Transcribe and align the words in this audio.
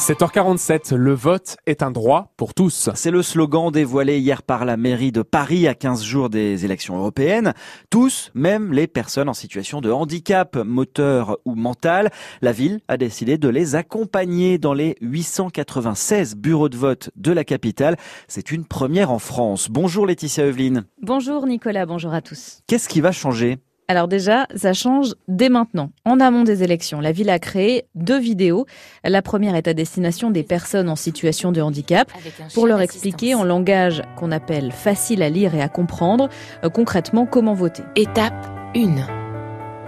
7h47, 0.00 0.94
le 0.94 1.12
vote 1.12 1.58
est 1.66 1.82
un 1.82 1.90
droit 1.90 2.32
pour 2.38 2.54
tous. 2.54 2.88
C'est 2.94 3.10
le 3.10 3.22
slogan 3.22 3.70
dévoilé 3.70 4.18
hier 4.18 4.42
par 4.42 4.64
la 4.64 4.78
mairie 4.78 5.12
de 5.12 5.20
Paris 5.20 5.68
à 5.68 5.74
15 5.74 6.02
jours 6.02 6.30
des 6.30 6.64
élections 6.64 6.96
européennes. 6.96 7.52
Tous, 7.90 8.30
même 8.32 8.72
les 8.72 8.86
personnes 8.86 9.28
en 9.28 9.34
situation 9.34 9.82
de 9.82 9.90
handicap, 9.90 10.56
moteur 10.56 11.36
ou 11.44 11.54
mental. 11.54 12.10
La 12.40 12.52
ville 12.52 12.80
a 12.88 12.96
décidé 12.96 13.36
de 13.36 13.50
les 13.50 13.74
accompagner 13.74 14.56
dans 14.56 14.72
les 14.72 14.96
896 15.02 16.34
bureaux 16.34 16.70
de 16.70 16.78
vote 16.78 17.10
de 17.16 17.32
la 17.32 17.44
capitale. 17.44 17.98
C'est 18.26 18.52
une 18.52 18.64
première 18.64 19.10
en 19.10 19.18
France. 19.18 19.68
Bonjour 19.68 20.06
Laetitia 20.06 20.46
Eveline. 20.46 20.86
Bonjour 21.02 21.46
Nicolas, 21.46 21.84
bonjour 21.84 22.14
à 22.14 22.22
tous. 22.22 22.62
Qu'est-ce 22.66 22.88
qui 22.88 23.02
va 23.02 23.12
changer? 23.12 23.58
Alors 23.90 24.06
déjà, 24.06 24.46
ça 24.54 24.72
change 24.72 25.16
dès 25.26 25.48
maintenant. 25.48 25.90
En 26.04 26.20
amont 26.20 26.44
des 26.44 26.62
élections, 26.62 27.00
la 27.00 27.10
ville 27.10 27.28
a 27.28 27.40
créé 27.40 27.86
deux 27.96 28.20
vidéos. 28.20 28.66
La 29.02 29.20
première 29.20 29.56
est 29.56 29.66
à 29.66 29.74
destination 29.74 30.30
des 30.30 30.44
personnes 30.44 30.88
en 30.88 30.94
situation 30.94 31.50
de 31.50 31.60
handicap 31.60 32.08
pour 32.54 32.68
leur 32.68 32.80
expliquer 32.80 33.34
en 33.34 33.42
langage 33.42 34.04
qu'on 34.16 34.30
appelle 34.30 34.70
facile 34.70 35.24
à 35.24 35.28
lire 35.28 35.56
et 35.56 35.60
à 35.60 35.68
comprendre 35.68 36.28
euh, 36.62 36.68
concrètement 36.68 37.26
comment 37.26 37.54
voter. 37.54 37.82
Étape 37.96 38.46
1. 38.76 39.08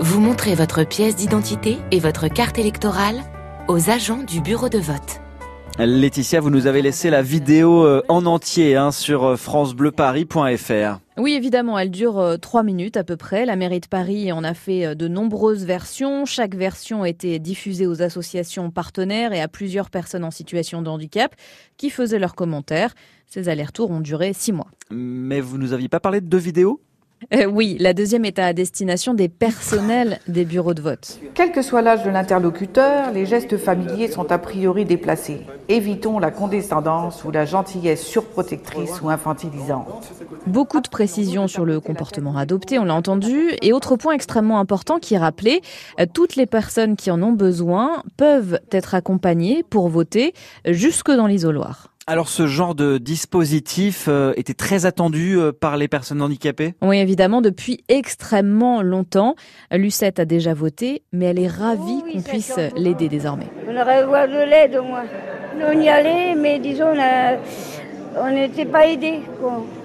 Vous 0.00 0.20
montrez 0.20 0.56
votre 0.56 0.82
pièce 0.82 1.14
d'identité 1.14 1.78
et 1.92 2.00
votre 2.00 2.26
carte 2.26 2.58
électorale 2.58 3.20
aux 3.68 3.88
agents 3.88 4.24
du 4.24 4.40
bureau 4.40 4.68
de 4.68 4.78
vote. 4.78 5.20
Laetitia, 5.78 6.40
vous 6.40 6.50
nous 6.50 6.66
avez 6.66 6.82
laissé 6.82 7.08
la 7.08 7.22
vidéo 7.22 7.84
euh, 7.84 8.02
en 8.08 8.26
entier 8.26 8.74
hein, 8.74 8.90
sur 8.90 9.22
euh, 9.22 9.36
francebleuparis.fr. 9.36 11.01
Oui, 11.18 11.34
évidemment, 11.34 11.78
elle 11.78 11.90
dure 11.90 12.18
euh, 12.18 12.36
trois 12.36 12.62
minutes 12.62 12.96
à 12.96 13.04
peu 13.04 13.16
près. 13.16 13.44
La 13.44 13.56
mairie 13.56 13.80
de 13.80 13.86
Paris 13.86 14.32
en 14.32 14.44
a 14.44 14.54
fait 14.54 14.94
de 14.94 15.08
nombreuses 15.08 15.64
versions. 15.64 16.24
Chaque 16.24 16.54
version 16.54 17.02
a 17.02 17.08
été 17.08 17.38
diffusée 17.38 17.86
aux 17.86 18.02
associations 18.02 18.70
partenaires 18.70 19.32
et 19.32 19.40
à 19.40 19.48
plusieurs 19.48 19.90
personnes 19.90 20.24
en 20.24 20.30
situation 20.30 20.82
de 20.82 20.88
handicap 20.88 21.34
qui 21.76 21.90
faisaient 21.90 22.18
leurs 22.18 22.34
commentaires. 22.34 22.94
Ces 23.26 23.48
allers-retours 23.48 23.90
ont 23.90 24.00
duré 24.00 24.32
six 24.32 24.52
mois. 24.52 24.68
Mais 24.90 25.40
vous 25.40 25.58
nous 25.58 25.72
aviez 25.72 25.88
pas 25.88 26.00
parlé 26.00 26.20
de 26.20 26.26
deux 26.26 26.38
vidéos? 26.38 26.80
Euh, 27.34 27.46
oui, 27.46 27.76
la 27.78 27.92
deuxième 27.92 28.24
est 28.24 28.38
à 28.38 28.52
destination 28.52 29.14
des 29.14 29.28
personnels 29.28 30.18
des 30.28 30.44
bureaux 30.44 30.74
de 30.74 30.82
vote. 30.82 31.18
Quel 31.34 31.52
que 31.52 31.62
soit 31.62 31.82
l'âge 31.82 32.04
de 32.04 32.10
l'interlocuteur, 32.10 33.12
les 33.12 33.26
gestes 33.26 33.56
familiers 33.56 34.08
sont 34.08 34.30
a 34.32 34.38
priori 34.38 34.84
déplacés. 34.84 35.40
Évitons 35.68 36.18
la 36.18 36.30
condescendance 36.30 37.24
ou 37.24 37.30
la 37.30 37.44
gentillesse 37.44 38.04
surprotectrice 38.04 39.00
ou 39.02 39.08
infantilisante. 39.08 40.12
Beaucoup 40.46 40.80
de 40.80 40.88
précisions 40.88 41.46
sur 41.46 41.64
le 41.64 41.80
comportement 41.80 42.36
adopté, 42.36 42.78
on 42.78 42.84
l'a 42.84 42.94
entendu. 42.94 43.52
Et 43.62 43.72
autre 43.72 43.96
point 43.96 44.14
extrêmement 44.14 44.58
important 44.58 44.98
qui 44.98 45.14
est 45.14 45.18
rappelé, 45.18 45.62
euh, 46.00 46.06
toutes 46.12 46.36
les 46.36 46.46
personnes 46.46 46.96
qui 46.96 47.10
en 47.10 47.22
ont 47.22 47.32
besoin 47.32 48.02
peuvent 48.16 48.58
être 48.70 48.94
accompagnées 48.94 49.62
pour 49.62 49.88
voter 49.88 50.34
jusque 50.66 51.10
dans 51.10 51.26
l'isoloir. 51.26 51.91
Alors 52.08 52.28
ce 52.28 52.48
genre 52.48 52.74
de 52.74 52.98
dispositif 52.98 54.06
euh, 54.08 54.32
était 54.36 54.54
très 54.54 54.86
attendu 54.86 55.38
euh, 55.38 55.52
par 55.52 55.76
les 55.76 55.86
personnes 55.86 56.20
handicapées? 56.20 56.74
Oui, 56.82 56.98
évidemment, 56.98 57.40
depuis 57.40 57.84
extrêmement 57.88 58.82
longtemps. 58.82 59.36
Lucette 59.70 60.18
a 60.18 60.24
déjà 60.24 60.52
voté, 60.52 61.02
mais 61.12 61.26
elle 61.26 61.38
est 61.38 61.48
ravie 61.48 62.02
qu'on 62.12 62.20
puisse 62.20 62.58
l'aider 62.76 63.08
désormais. 63.08 63.46
On 63.68 63.80
aurait 63.80 64.04
voulu 64.04 64.34
de 64.34 64.50
l'aide 64.50 64.76
au 64.76 64.82
moins. 64.82 65.04
On 65.60 65.80
y 65.80 65.88
allait, 65.88 66.34
mais 66.34 66.58
disons, 66.58 66.92
on 68.16 68.30
n'était 68.30 68.66
pas 68.66 68.86
aidés. 68.88 69.20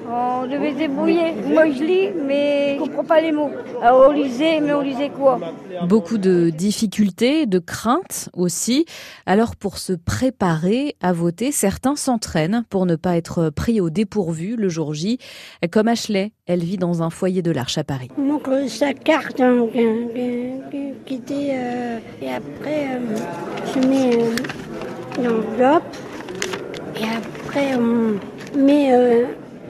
On 0.10 0.48
devait 0.48 0.72
se 0.72 0.78
débrouiller. 0.78 1.34
Moi, 1.48 1.70
je 1.70 1.84
lis, 1.84 2.10
mais 2.26 2.76
je 2.76 2.84
comprends 2.84 3.04
pas 3.04 3.20
les 3.20 3.34
mots. 3.34 3.52
Alors, 3.82 4.10
on 4.10 4.12
lisait, 4.14 4.62
mais 4.62 4.74
on 4.74 4.82
lisait 4.82 5.10
quoi? 5.10 5.38
Beaucoup 5.86 6.18
de 6.18 6.50
difficultés, 6.50 7.46
de 7.46 7.60
craintes 7.60 8.30
aussi. 8.34 8.86
Alors, 9.26 9.58
pour 9.58 9.78
se 9.78 9.92
préparer 9.92 10.96
à 11.02 11.12
voter, 11.12 11.52
certains 11.52 11.98
s'entraînent 11.98 12.64
pour 12.70 12.86
ne 12.86 12.96
pas 12.96 13.18
être 13.18 13.50
pris 13.50 13.82
au 13.82 13.90
dépourvu 13.90 14.56
le 14.56 14.70
jour 14.70 14.94
J. 14.94 15.18
Comme 15.72 15.90
Ashley, 15.90 16.32
elle 16.46 16.64
vit 16.64 16.78
dans 16.78 17.04
un 17.04 17.10
foyer 17.10 17.42
de 17.42 17.52
l'Arche 17.52 17.78
à 17.78 17.84
Paris. 17.84 18.10
Donc, 18.18 18.48
sa 18.70 18.94
carte 18.94 19.42
hein, 19.42 19.68
qui 21.06 21.14
était... 21.14 21.52
Euh, 21.54 22.00
et 22.22 22.30
après, 22.30 22.88
euh, 22.96 23.18
je 23.74 23.88
mets 23.88 24.16
euh, 24.16 24.36
l'enveloppe. 25.22 25.84
Et 26.96 27.04
après, 27.04 27.76
on 27.76 28.18
met 28.58 28.92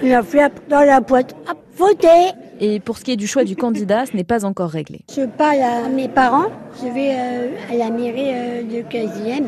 la 0.01 0.21
dans 0.69 0.81
la 0.81 0.99
boîte. 0.99 1.35
Hop, 1.49 1.57
voter 1.75 2.31
Et 2.59 2.79
pour 2.79 2.97
ce 2.97 3.03
qui 3.03 3.11
est 3.11 3.17
du 3.17 3.27
choix 3.27 3.43
du 3.43 3.55
candidat, 3.55 4.05
ce 4.05 4.15
n'est 4.15 4.23
pas 4.23 4.45
encore 4.45 4.69
réglé. 4.69 5.01
Je 5.15 5.25
parle 5.25 5.61
à 5.61 5.89
mes 5.89 6.07
parents. 6.07 6.47
Je 6.81 6.87
vais 6.87 7.11
euh, 7.11 7.49
à 7.71 7.75
la 7.75 7.89
mairie 7.89 8.31
euh, 8.33 8.63
de 8.63 8.87
15e. 8.87 9.45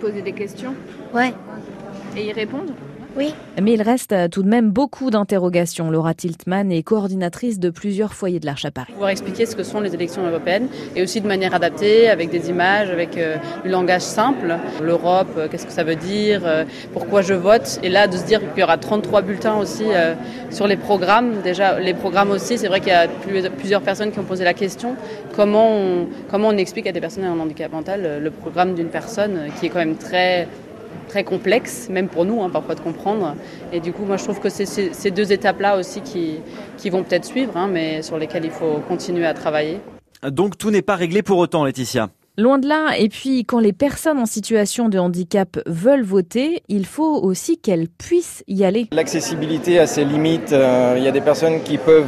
Poser 0.00 0.22
des 0.22 0.32
questions? 0.32 0.74
Ouais. 1.14 1.32
Et 2.16 2.26
y 2.26 2.32
répondre? 2.32 2.72
Oui. 3.16 3.34
Mais 3.60 3.72
il 3.72 3.82
reste 3.82 4.12
euh, 4.12 4.28
tout 4.28 4.42
de 4.42 4.48
même 4.48 4.70
beaucoup 4.70 5.10
d'interrogations. 5.10 5.90
Laura 5.90 6.14
Tiltman 6.14 6.70
est 6.70 6.82
coordinatrice 6.82 7.58
de 7.58 7.70
plusieurs 7.70 8.12
foyers 8.12 8.40
de 8.40 8.46
l'Arche 8.46 8.64
à 8.64 8.70
Paris. 8.70 8.92
Pouvoir 8.92 9.10
expliquer 9.10 9.46
ce 9.46 9.56
que 9.56 9.62
sont 9.62 9.80
les 9.80 9.94
élections 9.94 10.26
européennes 10.26 10.68
et 10.94 11.02
aussi 11.02 11.20
de 11.20 11.26
manière 11.26 11.54
adaptée, 11.54 12.08
avec 12.08 12.30
des 12.30 12.50
images, 12.50 12.90
avec 12.90 13.16
euh, 13.16 13.36
du 13.64 13.70
langage 13.70 14.02
simple. 14.02 14.56
L'Europe, 14.82 15.28
euh, 15.38 15.48
qu'est-ce 15.50 15.66
que 15.66 15.72
ça 15.72 15.84
veut 15.84 15.96
dire, 15.96 16.42
pourquoi 16.92 17.22
je 17.22 17.34
vote? 17.34 17.78
Et 17.82 17.88
là, 17.88 18.06
de 18.06 18.16
se 18.16 18.24
dire 18.24 18.40
qu'il 18.40 18.60
y 18.60 18.62
aura 18.62 18.76
33 18.76 19.22
bulletins 19.22 19.56
aussi 19.56 19.84
sur 20.50 20.66
les 20.66 20.76
programmes. 20.76 21.40
Déjà, 21.42 21.78
les 21.78 21.94
programmes 21.94 22.30
aussi, 22.30 22.58
c'est 22.58 22.68
vrai 22.68 22.80
qu'il 22.80 22.90
y 22.90 22.92
a 22.92 23.08
plusieurs 23.58 23.82
personnes 23.82 24.12
qui 24.12 24.18
ont 24.18 24.24
posé 24.24 24.44
la 24.44 24.54
question. 24.54 24.96
Comment 25.34 25.70
on, 25.70 26.06
comment 26.30 26.48
on 26.48 26.56
explique 26.56 26.86
à 26.86 26.92
des 26.92 27.00
personnes 27.00 27.26
en 27.26 27.38
handicap 27.38 27.72
mental 27.72 28.20
le 28.22 28.30
programme 28.30 28.74
d'une 28.74 28.88
personne 28.88 29.50
qui 29.58 29.66
est 29.66 29.68
quand 29.68 29.78
même 29.78 29.96
très 29.96 30.48
très 31.08 31.24
complexe, 31.24 31.88
même 31.90 32.08
pour 32.08 32.24
nous, 32.24 32.42
hein, 32.42 32.50
parfois 32.50 32.74
de 32.74 32.80
comprendre. 32.80 33.34
Et 33.72 33.80
du 33.80 33.92
coup, 33.92 34.04
moi, 34.04 34.16
je 34.16 34.24
trouve 34.24 34.40
que 34.40 34.48
c'est 34.48 34.66
ces 34.66 35.10
deux 35.10 35.32
étapes-là 35.32 35.78
aussi 35.78 36.00
qui, 36.00 36.36
qui 36.76 36.90
vont 36.90 37.02
peut-être 37.02 37.24
suivre, 37.24 37.56
hein, 37.56 37.68
mais 37.70 38.02
sur 38.02 38.18
lesquelles 38.18 38.44
il 38.44 38.50
faut 38.50 38.80
continuer 38.88 39.26
à 39.26 39.34
travailler. 39.34 39.80
Donc 40.22 40.58
tout 40.58 40.70
n'est 40.70 40.82
pas 40.82 40.96
réglé 40.96 41.22
pour 41.22 41.38
autant, 41.38 41.64
Laetitia. 41.64 42.08
Loin 42.38 42.58
de 42.58 42.68
là, 42.68 42.98
et 42.98 43.08
puis 43.08 43.46
quand 43.46 43.60
les 43.60 43.72
personnes 43.72 44.18
en 44.18 44.26
situation 44.26 44.90
de 44.90 44.98
handicap 44.98 45.58
veulent 45.64 46.04
voter, 46.04 46.62
il 46.68 46.84
faut 46.84 47.18
aussi 47.22 47.56
qu'elles 47.56 47.88
puissent 47.88 48.44
y 48.46 48.62
aller. 48.62 48.88
L'accessibilité 48.92 49.78
a 49.78 49.86
ses 49.86 50.04
limites. 50.04 50.52
Euh, 50.52 50.96
il 50.98 51.02
y 51.02 51.08
a 51.08 51.12
des 51.12 51.22
personnes 51.22 51.62
qui 51.62 51.78
peuvent 51.78 52.04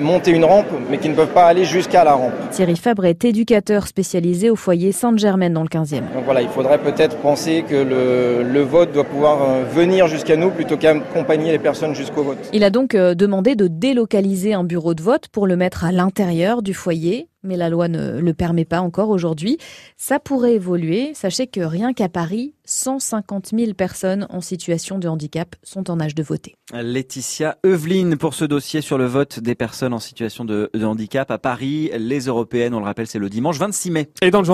monter 0.00 0.30
une 0.30 0.44
rampe, 0.44 0.66
mais 0.90 0.98
qui 0.98 1.08
ne 1.08 1.14
peuvent 1.14 1.32
pas 1.32 1.46
aller 1.46 1.64
jusqu'à 1.64 2.04
la 2.04 2.14
rampe. 2.14 2.32
Thierry 2.50 2.76
Fabre 2.76 3.04
est 3.04 3.24
éducateur 3.24 3.86
spécialisé 3.86 4.50
au 4.50 4.56
foyer 4.56 4.92
Sainte-Germaine 4.92 5.52
dans 5.52 5.62
le 5.62 5.68
15e. 5.68 6.12
Donc 6.14 6.24
voilà, 6.24 6.42
il 6.42 6.48
faudrait 6.48 6.78
peut-être 6.78 7.16
penser 7.18 7.64
que 7.68 7.74
le, 7.74 8.42
le, 8.42 8.60
vote 8.62 8.92
doit 8.92 9.04
pouvoir 9.04 9.42
euh, 9.42 9.64
venir 9.64 10.06
jusqu'à 10.06 10.36
nous 10.36 10.50
plutôt 10.50 10.76
qu'accompagner 10.76 11.52
les 11.52 11.58
personnes 11.58 11.94
jusqu'au 11.94 12.22
vote. 12.22 12.38
Il 12.52 12.64
a 12.64 12.70
donc 12.70 12.94
euh, 12.94 13.14
demandé 13.14 13.54
de 13.56 13.68
délocaliser 13.68 14.54
un 14.54 14.64
bureau 14.64 14.94
de 14.94 15.02
vote 15.02 15.28
pour 15.28 15.46
le 15.46 15.56
mettre 15.56 15.84
à 15.84 15.92
l'intérieur 15.92 16.62
du 16.62 16.74
foyer 16.74 17.28
mais 17.44 17.56
la 17.56 17.68
loi 17.68 17.88
ne 17.88 18.18
le 18.18 18.34
permet 18.34 18.64
pas 18.64 18.80
encore 18.80 19.10
aujourd'hui. 19.10 19.58
Ça 19.96 20.18
pourrait 20.18 20.54
évoluer. 20.54 21.12
Sachez 21.14 21.46
que 21.46 21.60
rien 21.60 21.92
qu'à 21.92 22.08
Paris, 22.08 22.54
150 22.64 23.50
000 23.56 23.74
personnes 23.74 24.26
en 24.30 24.40
situation 24.40 24.98
de 24.98 25.06
handicap 25.06 25.54
sont 25.62 25.90
en 25.90 26.00
âge 26.00 26.14
de 26.14 26.22
voter. 26.22 26.56
Laetitia 26.72 27.58
Eveline 27.62 28.16
pour 28.16 28.34
ce 28.34 28.44
dossier 28.44 28.80
sur 28.80 28.98
le 28.98 29.06
vote 29.06 29.38
des 29.38 29.54
personnes 29.54 29.92
en 29.92 30.00
situation 30.00 30.44
de, 30.44 30.70
de 30.72 30.84
handicap 30.84 31.30
à 31.30 31.38
Paris. 31.38 31.90
Les 31.96 32.20
européennes, 32.26 32.74
on 32.74 32.80
le 32.80 32.86
rappelle, 32.86 33.06
c'est 33.06 33.18
le 33.18 33.28
dimanche 33.28 33.58
26 33.58 33.90
mai. 33.90 34.10
Et 34.22 34.30
dans 34.30 34.38
le 34.38 34.42